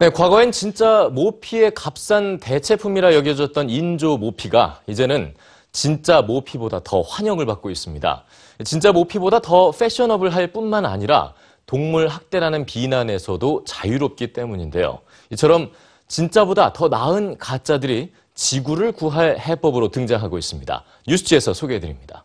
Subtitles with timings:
[0.00, 5.34] 네, 과거엔 진짜 모피의 값싼 대체품이라 여겨졌던 인조 모피가 이제는
[5.72, 8.24] 진짜 모피보다 더 환영을 받고 있습니다.
[8.64, 11.34] 진짜 모피보다 더 패셔너블할 뿐만 아니라
[11.66, 15.00] 동물 학대라는 비난에서도 자유롭기 때문인데요.
[15.32, 15.70] 이처럼
[16.08, 20.82] 진짜보다 더 나은 가짜들이 지구를 구할 해법으로 등장하고 있습니다.
[21.08, 22.24] 뉴스지에서 소개해드립니다.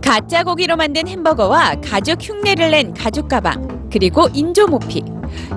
[0.00, 5.02] 가짜 고기로 만든 햄버거와 가죽 흉내를 낸 가죽 가방, 그리고 인조 모피.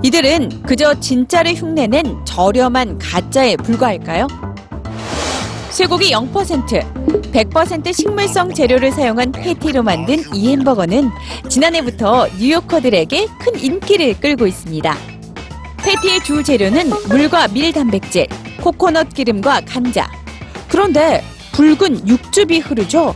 [0.04, 4.28] 이들은 그저 진짜를 흉내낸 저렴한 가짜에 불과할까요?
[5.70, 6.32] 쇠고기 0%,
[7.32, 11.09] 100% 식물성 재료를 사용한 패티로 만든 이 햄버거는
[11.50, 14.95] 지난해부터 뉴요커들에게 큰 인기를 끌고 있습니다.
[15.78, 18.28] 패티의 주 재료는 물과 밀 단백질,
[18.62, 20.09] 코코넛 기름과 감자.
[20.70, 21.23] 그런데
[21.54, 23.16] 붉은 육즙이 흐르죠.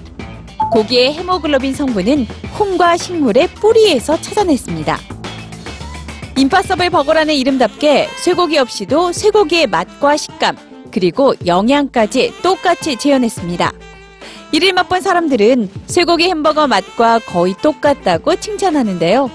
[0.71, 4.97] 고기의 헤모글로빈 성분은 콩과 식물의 뿌리에서 찾아냈습니다.
[6.37, 10.55] 임파서블 버거라는 이름답게 쇠고기 없이도 쇠고기의 맛과 식감,
[10.91, 13.71] 그리고 영양까지 똑같이 재현했습니다.
[14.51, 19.29] 이를 맛본 사람들은 쇠고기 햄버거 맛과 거의 똑같다고 칭찬하는데요.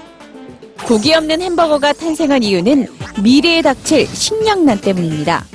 [0.87, 2.87] 고기 없는 햄버거가 탄생한 이유는
[3.21, 5.45] 미래에 닥칠 식량난 때문입니다.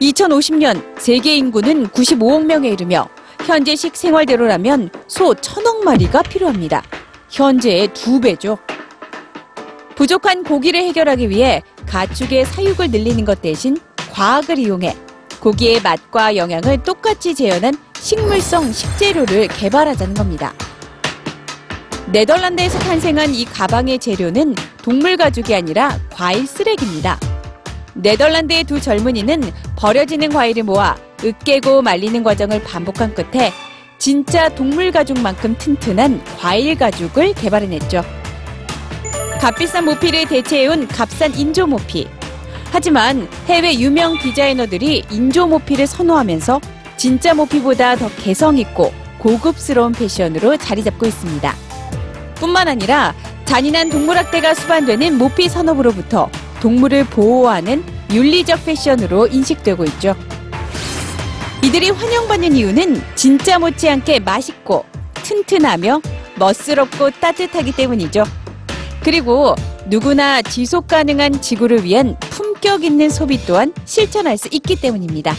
[0.00, 3.08] 2050년 세계 인구는 95억 명에 이르며
[3.46, 6.82] 현재식 생활대로라면 소 천억 마리가 필요합니다.
[7.28, 8.58] 현재의 두 배죠.
[9.94, 13.76] 부족한 고기를 해결하기 위해 가축의 사육을 늘리는 것 대신
[14.10, 14.96] 과학을 이용해
[15.40, 20.54] 고기의 맛과 영양을 똑같이 재현한 식물성 식재료를 개발하자는 겁니다.
[22.12, 27.18] 네덜란드에서 탄생한 이 가방의 재료는 동물 가죽이 아니라 과일 쓰레기입니다.
[27.94, 29.42] 네덜란드의 두 젊은이는
[29.76, 33.52] 버려지는 과일을 모아 으깨고 말리는 과정을 반복한 끝에
[33.98, 38.02] 진짜 동물 가죽만큼 튼튼한 과일 가죽을 개발해냈죠.
[39.40, 42.08] 값비싼 모피를 대체해온 값싼 인조 모피.
[42.72, 46.60] 하지만 해외 유명 디자이너들이 인조 모피를 선호하면서
[46.96, 51.54] 진짜 모피보다 더 개성있고 고급스러운 패션으로 자리 잡고 있습니다.
[52.36, 53.14] 뿐만 아니라
[53.44, 56.30] 잔인한 동물학대가 수반되는 모피 산업으로부터
[56.60, 60.14] 동물을 보호하는 윤리적 패션으로 인식되고 있죠.
[61.62, 64.84] 이들이 환영받는 이유는 진짜 못지않게 맛있고
[65.22, 66.00] 튼튼하며
[66.36, 68.24] 멋스럽고 따뜻하기 때문이죠.
[69.02, 69.54] 그리고
[69.86, 75.34] 누구나 지속 가능한 지구를 위한 품격 있는 소비 또한 실천할 수 있기 때문입니다.